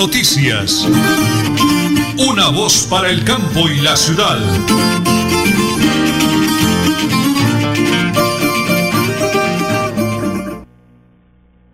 [0.00, 0.88] noticias.
[2.26, 4.38] Una voz para el campo y la ciudad.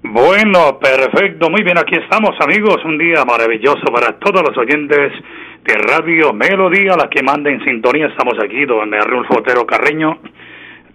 [0.02, 5.12] Bueno, perfecto, muy bien, aquí estamos amigos, un día maravilloso para todos los oyentes
[5.62, 10.18] de Radio Melodía, la que manda en sintonía, estamos aquí donde Arnulfo Otero Carreño,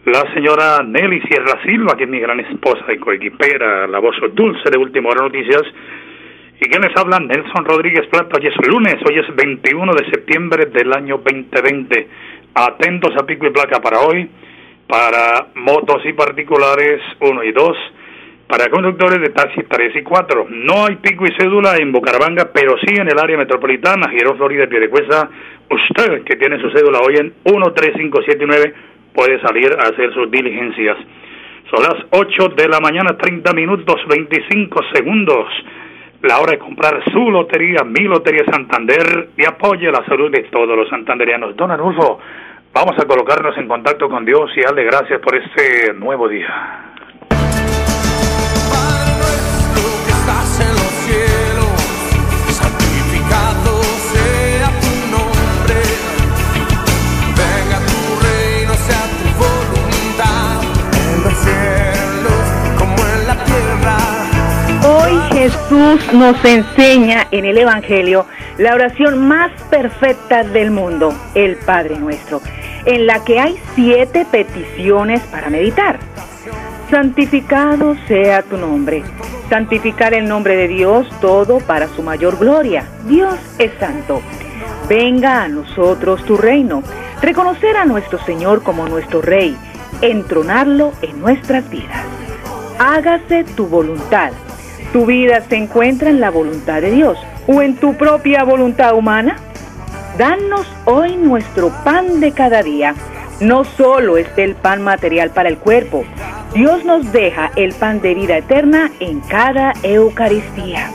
[0.03, 4.69] la señora Nelly Sierra Silva, que es mi gran esposa y coequipera, la voz dulce
[4.69, 5.61] de Última Hora Noticias,
[6.63, 10.67] y quien les habla, Nelson Rodríguez Plata, hoy es lunes, hoy es 21 de septiembre
[10.67, 12.07] del año 2020,
[12.53, 14.29] atentos a pico y placa para hoy,
[14.87, 17.77] para motos y particulares 1 y 2,
[18.47, 20.45] para conductores de taxis 3 y 4.
[20.51, 24.67] No hay pico y cédula en Bucaramanga, pero sí en el área metropolitana, Giro Florida,
[24.67, 25.31] Piedecuesta.
[25.67, 28.73] Usted que tiene su cédula hoy en 13579
[29.15, 30.97] puede salir a hacer sus diligencias.
[31.73, 35.47] Son las 8 de la mañana, 30 minutos 25 segundos.
[36.23, 40.77] La hora de comprar su lotería, mi lotería Santander, y apoye la salud de todos
[40.77, 41.55] los santanderianos.
[41.55, 42.19] Don Arnulfo,
[42.73, 46.90] vamos a colocarnos en contacto con Dios y darle gracias por este nuevo día.
[65.41, 68.27] Jesús nos enseña en el Evangelio
[68.59, 72.43] la oración más perfecta del mundo, el Padre Nuestro,
[72.85, 75.97] en la que hay siete peticiones para meditar.
[76.91, 79.01] Santificado sea tu nombre.
[79.49, 82.85] Santificar el nombre de Dios todo para su mayor gloria.
[83.07, 84.21] Dios es santo.
[84.87, 86.83] Venga a nosotros tu reino.
[87.19, 89.57] Reconocer a nuestro Señor como nuestro Rey.
[90.01, 92.05] Entronarlo en nuestras vidas.
[92.77, 94.33] Hágase tu voluntad
[94.93, 99.37] ¿Tu vida se encuentra en la voluntad de Dios o en tu propia voluntad humana?
[100.17, 102.95] Danos hoy nuestro pan de cada día.
[103.39, 106.03] No solo es el pan material para el cuerpo,
[106.53, 110.91] Dios nos deja el pan de vida eterna en cada Eucaristía.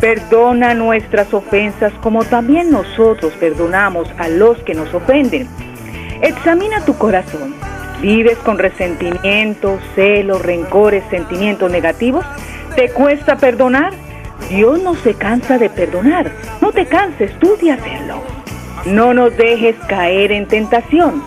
[0.00, 5.46] Perdona nuestras ofensas como también nosotros perdonamos a los que nos ofenden.
[6.20, 7.54] Examina tu corazón.
[8.02, 12.24] ¿Vives con resentimiento, celos, rencores, sentimientos negativos?
[12.76, 13.92] ¿Te cuesta perdonar?
[14.48, 16.30] Dios no se cansa de perdonar.
[16.60, 18.22] No te canses tú de hacerlo.
[18.86, 21.22] No nos dejes caer en tentación.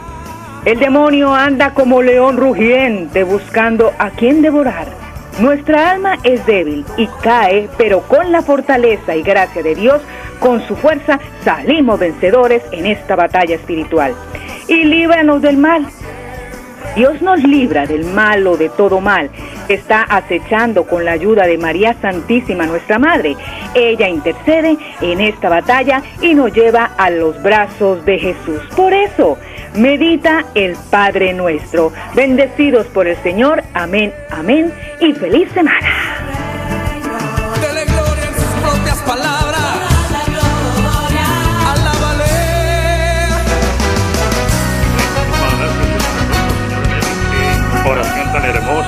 [0.66, 4.88] El demonio anda como león rugiente buscando a quien devorar.
[5.40, 10.02] Nuestra alma es débil y cae, pero con la fortaleza y gracia de Dios,
[10.40, 14.14] con su fuerza, salimos vencedores en esta batalla espiritual.
[14.68, 15.88] Y líbranos del mal
[16.96, 19.30] Dios nos libra del mal o de todo mal.
[19.68, 23.36] Está acechando con la ayuda de María Santísima, nuestra Madre.
[23.74, 28.62] Ella intercede en esta batalla y nos lleva a los brazos de Jesús.
[28.76, 29.38] Por eso,
[29.76, 31.92] medita el Padre nuestro.
[32.16, 33.64] Bendecidos por el Señor.
[33.74, 36.03] Amén, amén y feliz semana.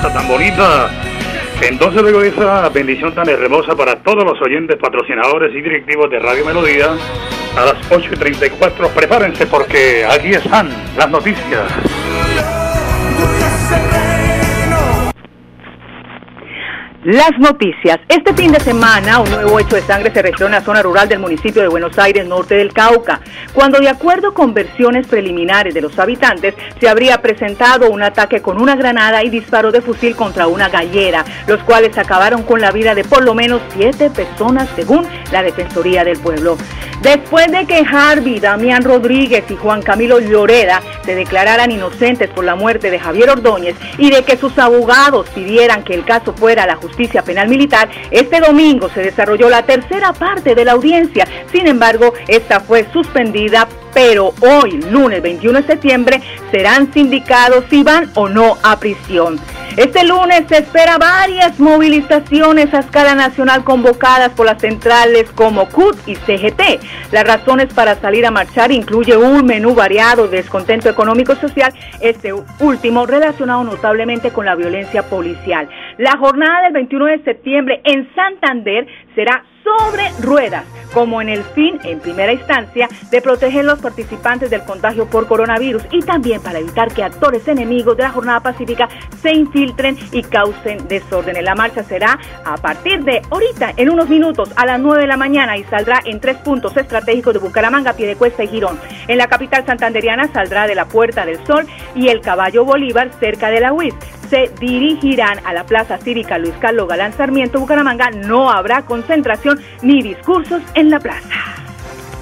[0.02, 0.90] Tan bonita.
[1.62, 6.44] Entonces luego esa bendición tan hermosa para todos los oyentes, patrocinadores y directivos de Radio
[6.44, 6.90] Melodía,
[7.56, 11.64] a las 8 y 34 prepárense porque aquí están las noticias.
[17.06, 18.00] Las noticias.
[18.08, 21.08] Este fin de semana, un nuevo hecho de sangre se registró en la zona rural
[21.08, 23.20] del municipio de Buenos Aires, norte del Cauca,
[23.52, 28.60] cuando de acuerdo con versiones preliminares de los habitantes, se habría presentado un ataque con
[28.60, 32.92] una granada y disparo de fusil contra una gallera, los cuales acabaron con la vida
[32.96, 36.56] de por lo menos siete personas, según la Defensoría del Pueblo.
[37.02, 42.56] Después de que Harvey, Damián Rodríguez y Juan Camilo Lloreda se declararan inocentes por la
[42.56, 46.66] muerte de Javier Ordóñez y de que sus abogados pidieran que el caso fuera a
[46.66, 51.26] la justicia, Penal Militar, este domingo se desarrolló la tercera parte de la audiencia.
[51.52, 56.20] Sin embargo, esta fue suspendida, pero hoy, lunes 21 de septiembre,
[56.50, 59.40] serán sindicados si van o no a prisión.
[59.76, 65.98] Este lunes se espera varias movilizaciones a escala nacional convocadas por las centrales como CUT
[66.06, 66.80] y CGT.
[67.12, 71.74] Las razones para salir a marchar incluye un menú variado de descontento económico y social,
[72.00, 75.68] este último relacionado notablemente con la violencia policial.
[75.98, 81.78] La jornada del 21 de septiembre en Santander será sobre ruedas, como en el fin,
[81.84, 86.58] en primera instancia, de proteger a los participantes del contagio por coronavirus y también para
[86.58, 88.88] evitar que actores enemigos de la jornada pacífica
[89.22, 91.42] se infiltren y causen desorden.
[91.44, 95.16] La marcha será a partir de ahorita, en unos minutos, a las 9 de la
[95.16, 98.78] mañana y saldrá en tres puntos estratégicos de Bucaramanga, Piedecuesta y Girón.
[99.08, 103.50] En la capital santanderiana saldrá de la Puerta del Sol y el Caballo Bolívar cerca
[103.50, 103.94] de la UIS
[104.26, 108.10] se dirigirán a la Plaza Cívica Luis Carlos Galán Sarmiento, Bucaramanga.
[108.10, 111.56] No habrá concentración ni discursos en la plaza.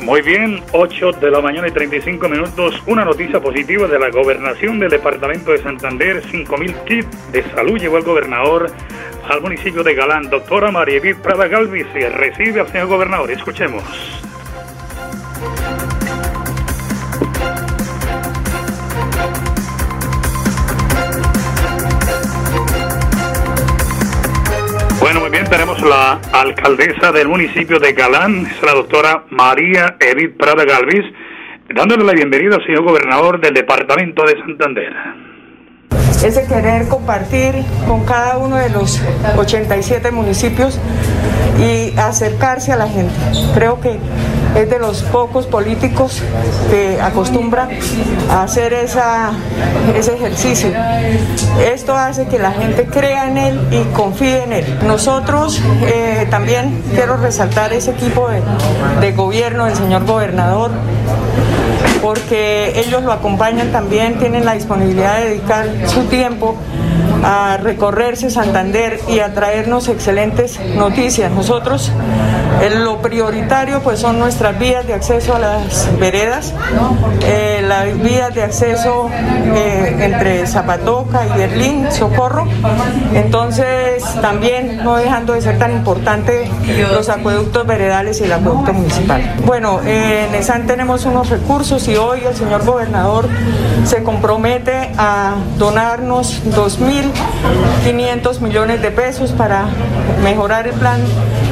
[0.00, 2.82] Muy bien, 8 de la mañana y 35 minutos.
[2.86, 6.22] Una noticia positiva de la gobernación del departamento de Santander.
[6.22, 8.70] 5.000 kits de salud llevó el gobernador
[9.28, 10.28] al municipio de Galán.
[10.28, 13.30] Doctora María Edith Prada Galvis recibe al señor gobernador.
[13.30, 13.82] Escuchemos.
[25.84, 31.04] La alcaldesa del municipio de Galán, es la doctora María Edith Prada Galvis,
[31.74, 34.92] dándole la bienvenida al señor gobernador del departamento de Santander.
[36.24, 37.54] Ese querer compartir
[37.86, 39.02] con cada uno de los
[39.36, 40.80] 87 municipios
[41.58, 43.14] y acercarse a la gente.
[43.54, 43.98] Creo que
[44.54, 46.22] es de los pocos políticos
[46.70, 47.68] que acostumbran
[48.30, 49.32] a hacer esa,
[49.96, 50.70] ese ejercicio.
[51.60, 54.78] Esto hace que la gente crea en él y confíe en él.
[54.86, 58.42] Nosotros eh, también quiero resaltar ese equipo de,
[59.00, 60.70] de gobierno del señor gobernador
[62.02, 66.54] porque ellos lo acompañan también, tienen la disponibilidad de dedicar su tiempo
[67.24, 71.32] a recorrerse Santander y a traernos excelentes noticias.
[71.32, 71.90] Nosotros
[72.80, 76.54] lo prioritario pues son nuestras vías de acceso a las veredas,
[77.22, 79.10] eh, las vías de acceso
[79.54, 82.46] eh, entre Zapatoca y Berlín, Socorro.
[83.14, 86.50] Entonces también no dejando de ser tan importante
[86.92, 89.34] los acueductos veredales y el acueducto municipal.
[89.44, 93.28] Bueno, en ESAN tenemos unos recursos y hoy el señor gobernador
[93.84, 99.66] se compromete a donarnos 2.500 millones de pesos para
[100.22, 101.00] mejorar el plan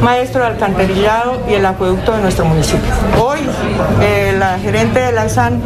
[0.02, 0.48] maestro de
[0.96, 2.92] y el acueducto de nuestro municipio.
[3.22, 3.38] Hoy
[4.02, 5.60] eh, la gerente de la SAN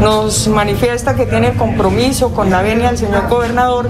[0.00, 3.88] nos manifiesta que tiene compromiso con la venia del señor gobernador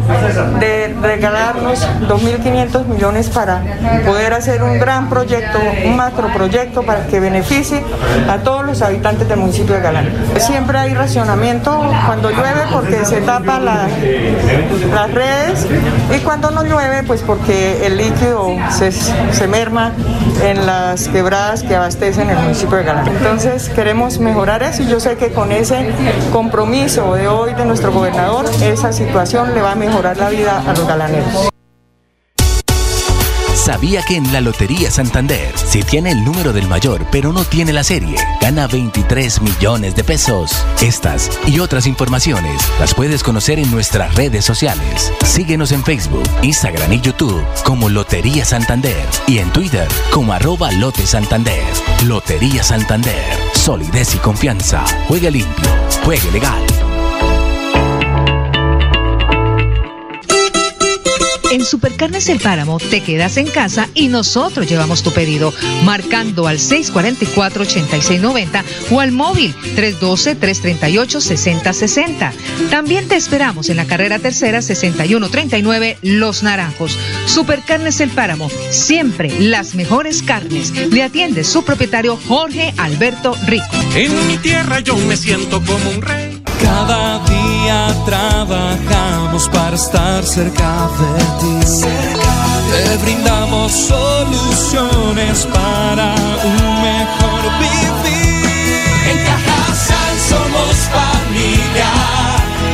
[0.61, 3.63] de regalarnos 2.500 millones para
[4.05, 7.83] poder hacer un gran proyecto, un macroproyecto para que beneficie
[8.29, 10.11] a todos los habitantes del municipio de Galán.
[10.39, 13.89] Siempre hay racionamiento cuando llueve porque se tapan la-
[14.95, 15.67] las redes
[16.15, 19.93] y cuando no llueve pues porque el líquido se, se merma
[20.43, 23.07] en las quebradas que abastecen el municipio de Galán.
[23.09, 25.93] Entonces queremos mejorar eso y yo sé que con ese
[26.33, 30.75] compromiso de hoy de nuestro gobernador esa situación le va a mejorar la vida a
[30.75, 31.54] los galaneros.
[33.65, 37.73] ¿Sabía que en la Lotería Santander, si tiene el número del mayor pero no tiene
[37.73, 40.67] la serie, gana 23 millones de pesos?
[40.83, 45.11] Estas y otras informaciones las puedes conocer en nuestras redes sociales.
[45.25, 51.07] Síguenos en Facebook, Instagram y YouTube como Lotería Santander y en Twitter como arroba Lote
[51.07, 51.65] Santander.
[52.05, 53.25] Lotería Santander,
[53.55, 54.85] solidez y confianza.
[55.09, 55.71] Juegue limpio,
[56.03, 56.84] juegue legal.
[61.55, 65.55] En Supercarnes El Páramo te quedas en casa y nosotros llevamos tu pedido
[65.85, 72.33] marcando al 644-8690 o al móvil 312-338-6060.
[72.71, 76.99] También te esperamos en la carrera tercera 6139 Los Naranjos.
[77.27, 80.73] Supercarnes El Páramo, siempre las mejores carnes.
[80.91, 83.77] Le atiende su propietario Jorge Alberto Rico.
[83.95, 86.34] En mi tierra yo me siento como un rey.
[86.63, 91.67] Cada día trabajamos para estar cerca de ti.
[92.71, 98.45] Te brindamos soluciones para un mejor vivir.
[99.11, 101.91] En Cajasal somos familia,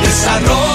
[0.03, 0.70] desarrollo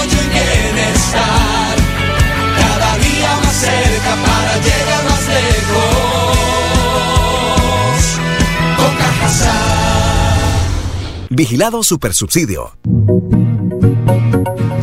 [11.35, 12.71] Vigilado Supersubsidio.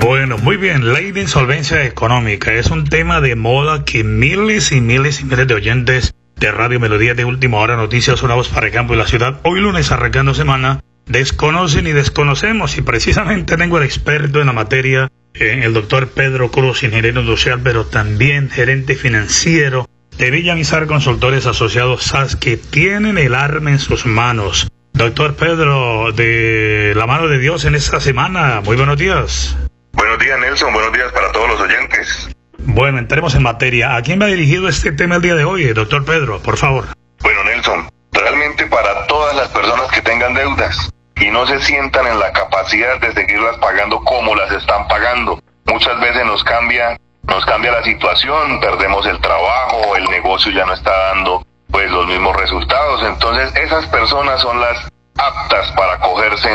[0.00, 4.80] Bueno, muy bien, ley de insolvencia económica es un tema de moda que miles y
[4.80, 8.66] miles y miles de oyentes de Radio Melodía de Última Hora Noticias, una voz para
[8.66, 13.78] el campo y la ciudad, hoy lunes arrancando semana, desconocen y desconocemos y precisamente tengo
[13.78, 19.88] el experto en la materia el doctor Pedro Cruz, ingeniero industrial, pero también gerente financiero
[20.16, 24.68] de Villamizar Consultores Asociados SAS, que tienen el arma en sus manos.
[24.92, 29.56] Doctor Pedro, de la mano de Dios en esta semana, muy buenos días.
[29.92, 32.30] Buenos días, Nelson, buenos días para todos los oyentes.
[32.58, 33.96] Bueno, entremos en materia.
[33.96, 36.86] ¿A quién va dirigido este tema el día de hoy, doctor Pedro, por favor?
[37.20, 42.18] Bueno, Nelson, realmente para todas las personas que tengan deudas y no se sientan en
[42.18, 45.40] la capacidad de seguirlas pagando como las están pagando.
[45.66, 50.74] Muchas veces nos cambia, nos cambia la situación, perdemos el trabajo, el negocio ya no
[50.74, 53.02] está dando pues los mismos resultados.
[53.04, 56.48] Entonces, esas personas son las aptas para acogerse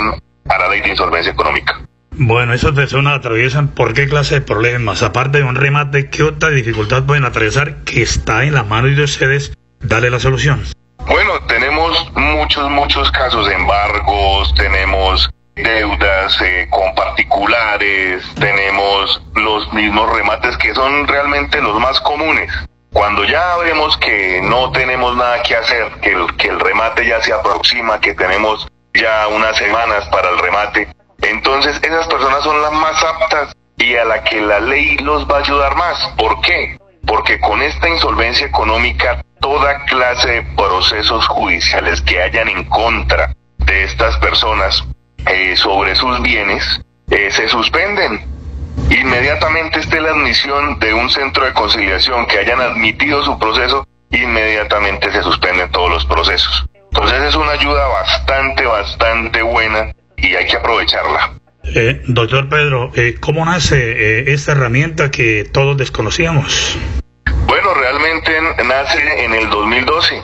[0.49, 1.79] a la ley de insolvencia económica.
[2.11, 6.49] Bueno, esas personas atraviesan por qué clase de problemas, aparte de un remate, ¿qué otra
[6.49, 9.53] dificultad pueden atravesar que está en la mano de ustedes?
[9.79, 10.61] Dale la solución.
[11.07, 20.13] Bueno, tenemos muchos, muchos casos de embargos, tenemos deudas eh, con particulares, tenemos los mismos
[20.15, 22.51] remates que son realmente los más comunes.
[22.93, 27.21] Cuando ya vemos que no tenemos nada que hacer, que el, que el remate ya
[27.21, 30.87] se aproxima, que tenemos ya unas semanas para el remate,
[31.21, 35.37] entonces esas personas son las más aptas y a la que la ley los va
[35.37, 35.97] a ayudar más.
[36.17, 36.77] ¿Por qué?
[37.05, 43.83] Porque con esta insolvencia económica toda clase de procesos judiciales que hayan en contra de
[43.83, 44.83] estas personas
[45.27, 48.25] eh, sobre sus bienes eh, se suspenden.
[48.89, 55.11] Inmediatamente esté la admisión de un centro de conciliación que hayan admitido su proceso, inmediatamente
[55.11, 56.65] se suspenden todos los procesos.
[56.75, 61.31] Entonces es una ayuda bastante, bastante buena y hay que aprovecharla.
[61.63, 66.77] Eh, doctor Pedro, ¿cómo nace esta herramienta que todos desconocíamos?
[67.45, 68.31] Bueno, realmente
[68.65, 70.21] nace en el 2012.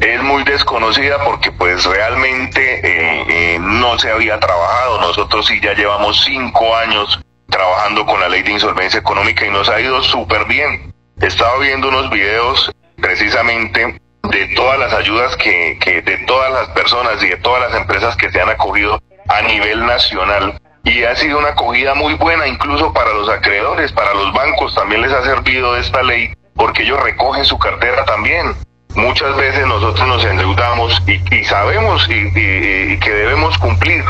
[0.00, 5.00] Es muy desconocida porque pues realmente eh, eh, no se había trabajado.
[5.00, 9.68] Nosotros sí ya llevamos cinco años trabajando con la ley de insolvencia económica y nos
[9.68, 10.94] ha ido súper bien.
[11.20, 14.00] Estaba viendo unos videos precisamente
[14.30, 18.16] de todas las ayudas que, que de todas las personas y de todas las empresas
[18.16, 22.92] que se han acogido a nivel nacional y ha sido una acogida muy buena incluso
[22.92, 27.44] para los acreedores, para los bancos también les ha servido esta ley porque ellos recogen
[27.44, 28.54] su cartera también.
[28.94, 34.04] Muchas veces nosotros nos endeudamos y, sabemos y, que debemos cumplir,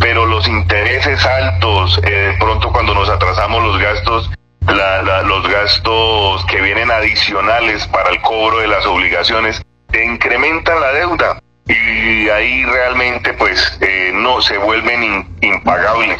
[0.00, 4.30] pero los intereses altos, eh, de pronto cuando nos atrasamos los gastos,
[5.26, 9.60] los gastos que vienen adicionales para el cobro de las obligaciones,
[9.92, 16.18] incrementan la deuda y ahí realmente pues eh, no se vuelven impagables.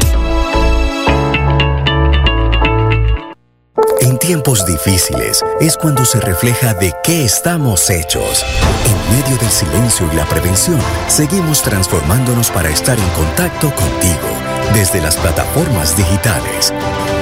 [4.02, 8.44] En tiempos difíciles es cuando se refleja de qué estamos hechos.
[8.86, 14.30] En medio del silencio y la prevención, seguimos transformándonos para estar en contacto contigo
[14.74, 16.74] desde las plataformas digitales.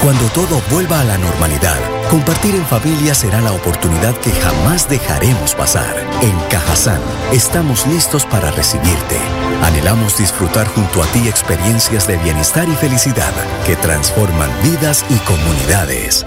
[0.01, 1.79] Cuando todo vuelva a la normalidad,
[2.09, 5.95] compartir en familia será la oportunidad que jamás dejaremos pasar.
[6.21, 9.19] En Cajazán estamos listos para recibirte
[9.65, 13.33] Anhelamos disfrutar junto a ti experiencias de bienestar y felicidad
[13.65, 16.25] que transforman vidas y comunidades.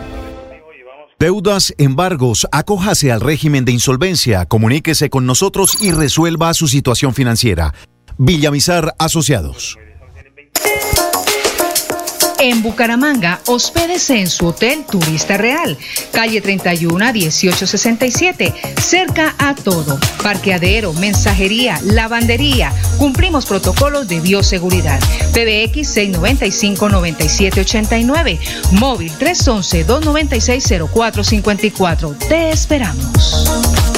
[1.21, 7.75] Deudas, embargos, acójase al régimen de insolvencia, comuníquese con nosotros y resuelva su situación financiera.
[8.19, 9.79] Villamizar Asociados.
[12.41, 15.77] En Bucaramanga, hospédese en su hotel Turista Real,
[16.13, 19.99] calle 31 1867, cerca a todo.
[20.23, 22.73] Parqueadero, mensajería, lavandería.
[22.97, 25.01] Cumplimos protocolos de bioseguridad.
[25.33, 28.39] PBX 695-9789.
[28.73, 32.19] Móvil 311-296-0454.
[32.29, 33.98] Te esperamos.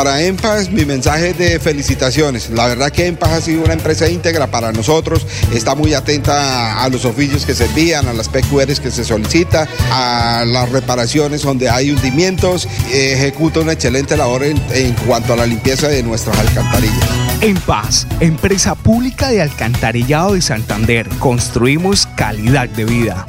[0.00, 2.48] Para EMPAS mi mensaje de felicitaciones.
[2.48, 6.88] La verdad que EMPAS ha sido una empresa íntegra para nosotros, está muy atenta a
[6.88, 11.68] los oficios que se envían, a las PQRs que se solicita, a las reparaciones donde
[11.68, 17.10] hay hundimientos, ejecuta una excelente labor en cuanto a la limpieza de nuestras alcantarillas.
[17.42, 23.26] EMPAS, empresa pública de alcantarillado de Santander, construimos calidad de vida.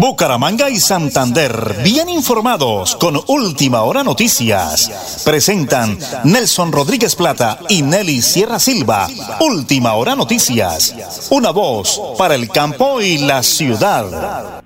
[0.00, 1.52] Bucaramanga y Santander,
[1.84, 4.88] bien informados con Última Hora Noticias.
[5.28, 9.04] Presentan Nelson Rodríguez Plata y Nelly Sierra Silva.
[9.44, 11.28] Última Hora Noticias.
[11.30, 14.64] Una voz para el campo y la ciudad.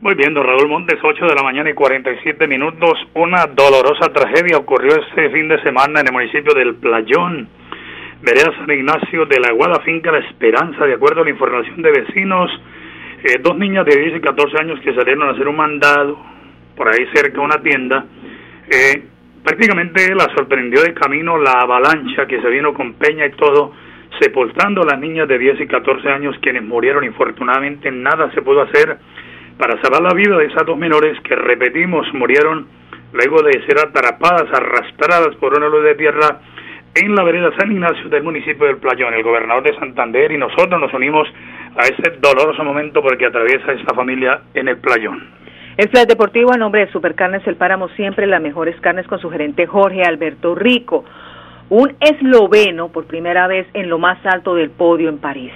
[0.00, 2.98] Muy bien, don Raúl Montes, 8 de la mañana y 47 minutos.
[3.14, 7.48] Una dolorosa tragedia ocurrió este fin de semana en el municipio del Playón.
[8.20, 11.90] Vereda San Ignacio de la Guada Finca La Esperanza, de acuerdo a la información de
[11.92, 12.50] vecinos
[13.24, 16.18] eh, dos niñas de 10 y 14 años que salieron a hacer un mandado
[16.76, 18.04] por ahí cerca de una tienda,
[18.68, 19.04] eh,
[19.44, 23.72] prácticamente la sorprendió de camino la avalancha que se vino con peña y todo,
[24.20, 27.04] sepultando a las niñas de 10 y 14 años quienes murieron.
[27.04, 28.98] Infortunadamente nada se pudo hacer
[29.58, 32.66] para salvar la vida de esas dos menores que, repetimos, murieron
[33.12, 36.40] luego de ser atrapadas, arrastradas por una luz de tierra
[36.94, 39.14] en la vereda San Ignacio del municipio del Playón.
[39.14, 41.28] El gobernador de Santander y nosotros nos unimos
[41.76, 45.42] a ese doloroso momento porque atraviesa esta familia en el Playón.
[45.76, 49.30] El Flash Deportivo a nombre de Supercarnes El Páramo siempre las mejores carnes con su
[49.30, 51.04] gerente Jorge Alberto Rico.
[51.70, 55.52] Un esloveno por primera vez en lo más alto del podio en París.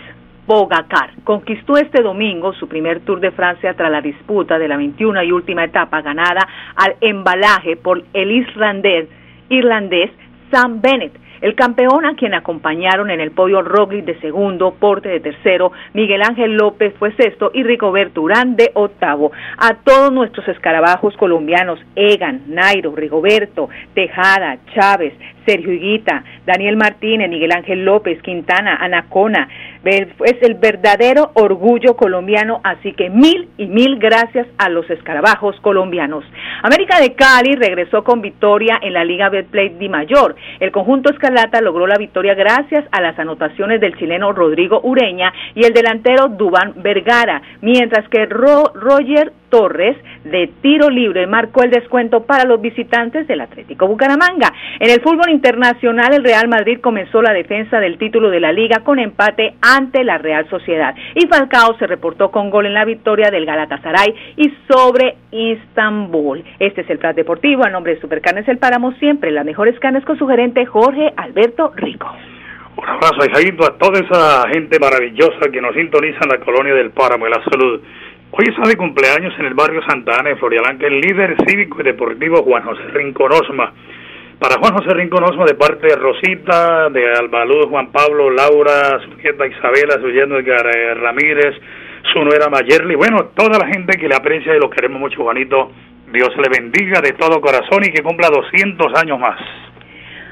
[0.47, 5.23] Bogacar conquistó este domingo su primer Tour de Francia tras la disputa de la 21
[5.25, 9.09] y última etapa ganada al embalaje por el islandés,
[9.51, 10.11] irlandés
[10.51, 15.21] Sam Bennett el campeón a quien acompañaron en el podio Roglic de segundo, Porte de
[15.21, 19.33] tercero, Miguel Ángel López fue sexto y Rigoberto Urán de octavo.
[19.59, 25.15] A todos nuestros escarabajos colombianos, Egan, Nairo, Rigoberto, Tejada, Chávez,
[25.47, 29.49] Sergio Higuita, Daniel Martínez, Miguel Ángel López, Quintana, Anacona.
[29.85, 36.25] Es el verdadero orgullo colombiano, así que mil y mil gracias a los escarabajos colombianos.
[36.63, 40.35] América de Cali regresó con victoria en la Liga Betplay Di Mayor.
[40.59, 45.65] El conjunto Escarlata logró la victoria gracias a las anotaciones del chileno Rodrigo Ureña y
[45.65, 52.45] el delantero Dubán Vergara, mientras que Roger Torres de tiro libre marcó el descuento para
[52.45, 54.53] los visitantes del Atlético Bucaramanga.
[54.81, 58.81] En el fútbol internacional, el Real Madrid comenzó la defensa del título de la liga
[58.81, 63.31] con empate ante la Real Sociedad y Falcao se reportó con gol en la victoria
[63.31, 66.45] del Galatasaray y sobre Istanbul.
[66.59, 70.05] Este es el plan deportivo a nombre de Supercarnes El Páramo, siempre las mejores carnes
[70.05, 72.11] con su gerente Jorge Alberto Rico.
[72.77, 77.27] Un abrazo, a toda esa gente maravillosa que nos sintoniza en la colonia del Páramo
[77.27, 77.81] y la salud.
[78.39, 81.85] Hoy está de cumpleaños en el barrio Santa Ana de Florialanca el líder cívico y
[81.85, 83.73] deportivo Juan José Rincón Osma.
[84.39, 89.17] Para Juan José Rincón Osma, de parte de Rosita, de Albalud, Juan Pablo, Laura, su
[89.17, 91.55] nieta Isabela, su yerno Edgar eh, Ramírez,
[92.13, 95.73] su nuera Mayerly, bueno, toda la gente que le aprecia y lo queremos mucho, Juanito.
[96.13, 99.41] Dios le bendiga de todo corazón y que cumpla 200 años más.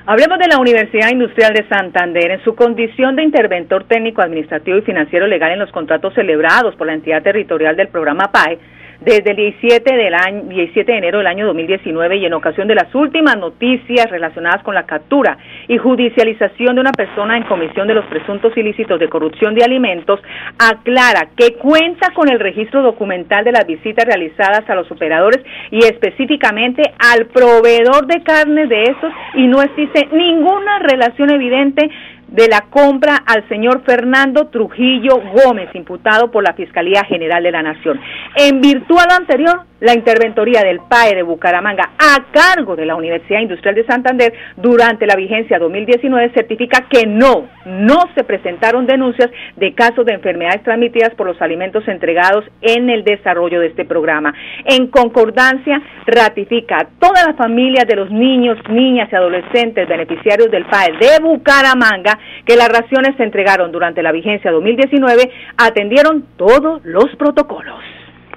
[0.06, 2.30] Hablemos de la Universidad Industrial de Santander.
[2.30, 6.86] En su condición de interventor técnico, administrativo y financiero legal en los contratos celebrados por
[6.86, 8.58] la entidad territorial del programa PAE,
[9.04, 12.74] desde el 17, del año, 17 de enero del año 2019 y en ocasión de
[12.74, 15.36] las últimas noticias relacionadas con la captura
[15.68, 20.20] y judicialización de una persona en comisión de los presuntos ilícitos de corrupción de alimentos,
[20.58, 25.78] aclara que cuenta con el registro documental de las visitas realizadas a los operadores y
[25.78, 31.90] específicamente al proveedor de carne de estos y no existe ninguna relación evidente
[32.34, 37.62] de la compra al señor Fernando Trujillo Gómez, imputado por la Fiscalía General de la
[37.62, 38.00] Nación.
[38.34, 42.96] En virtud de lo anterior, la interventoría del PAE de Bucaramanga a cargo de la
[42.96, 49.30] Universidad Industrial de Santander durante la vigencia 2019 certifica que no, no se presentaron denuncias
[49.56, 54.34] de casos de enfermedades transmitidas por los alimentos entregados en el desarrollo de este programa.
[54.64, 60.64] En concordancia, ratifica a todas las familias de los niños, niñas y adolescentes beneficiarios del
[60.64, 67.14] PAE de Bucaramanga que las raciones se entregaron durante la vigencia 2019 atendieron todos los
[67.16, 67.82] protocolos.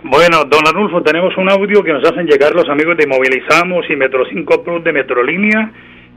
[0.03, 3.95] Bueno, don Arnulfo, tenemos un audio que nos hacen llegar los amigos de Movilizamos y
[3.95, 5.71] Metro 5 Plus de Metrolínea.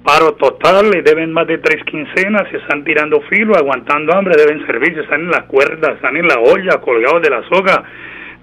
[0.04, 4.66] Paro total, le deben más de tres quincenas, se están tirando filo, aguantando hambre, deben
[4.66, 7.82] servicio, están en la cuerda, están en la olla, colgados de la soga.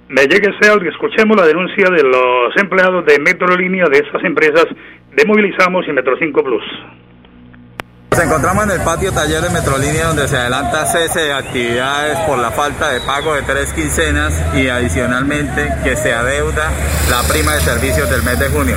[0.10, 4.66] Me llegue ese audio, escuchemos la denuncia de los empleados de Metrolínea de estas empresas
[5.16, 6.64] de Movilizamos y Metro 5 Plus.
[8.18, 12.40] Nos encontramos en el patio taller de Metrolínea donde se adelanta cese de actividades por
[12.40, 16.72] la falta de pago de tres quincenas y adicionalmente que se adeuda
[17.12, 18.76] la prima de servicios del mes de junio.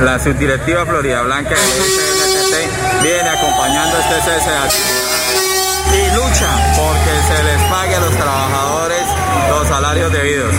[0.00, 7.12] La subdirectiva Florida Blanca de CNTT viene acompañando este cese de actividades y lucha porque
[7.28, 9.04] se les pague a los trabajadores
[9.50, 10.54] los salarios debidos.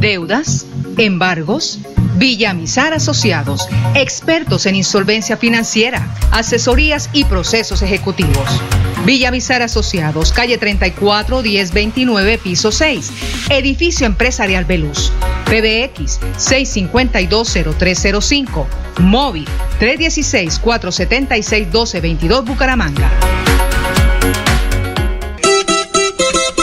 [0.00, 1.78] Deudas, embargos
[2.18, 8.60] Villamizar Asociados, expertos en insolvencia financiera, asesorías y procesos ejecutivos.
[9.04, 13.12] Villamizar Asociados, calle 34 1029, piso 6,
[13.50, 15.12] edificio empresarial Veluz.
[15.46, 18.66] PBX 6520305,
[19.00, 19.44] móvil
[19.78, 23.47] 316 476 1222 Bucaramanga.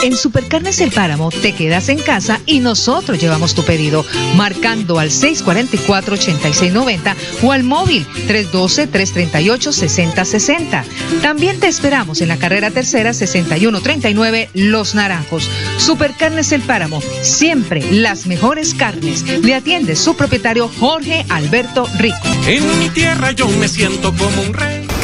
[0.06, 5.10] En Supercarnes El Páramo te quedas en casa y nosotros llevamos tu pedido marcando al
[5.10, 10.84] 644-8690 o al móvil 312-338-6060.
[11.22, 15.50] También te esperamos en la carrera tercera 6139 Los Naranjos.
[15.78, 19.24] Supercarnes El Páramo, siempre las mejores carnes.
[19.42, 22.28] Le atiende su propietario Jorge Alberto Rico.
[22.46, 24.85] En mi tierra yo me siento como un rey.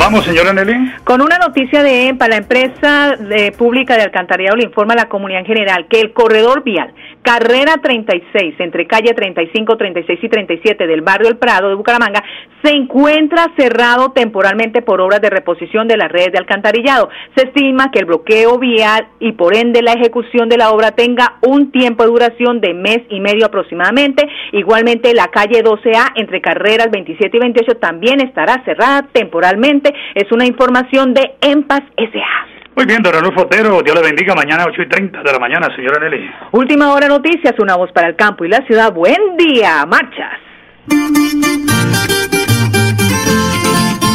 [0.00, 0.94] Vamos, señora Nelly?
[1.04, 5.08] Con una noticia de EMPA, la empresa de, pública de alcantarillado le informa a la
[5.08, 10.86] comunidad en general que el corredor vial carrera 36 entre calle 35, 36 y 37
[10.86, 12.22] del barrio El Prado de Bucaramanga
[12.62, 17.08] se encuentra cerrado temporalmente por obras de reposición de las redes de alcantarillado.
[17.34, 21.38] Se estima que el bloqueo vial y por ende la ejecución de la obra tenga
[21.42, 24.28] un tiempo de duración de mes y medio aproximadamente.
[24.52, 29.92] Igualmente la calle 12A entre carreras 27 y 28 también estará cerrada temporalmente.
[30.14, 32.59] Es una información de EMPAS SA.
[32.80, 35.68] Muy bien, don Ranulfo Otero, Dios le bendiga mañana 8 y 30 de la mañana,
[35.76, 36.30] señora Nelly.
[36.52, 38.90] Última hora noticias, una voz para el campo y la ciudad.
[38.90, 40.40] Buen día, marchas.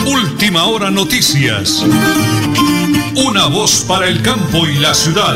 [0.08, 1.86] Última hora noticias.
[3.24, 5.36] Una voz para el campo y la ciudad.